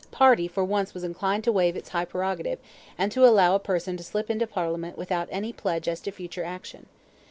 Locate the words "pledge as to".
5.53-6.09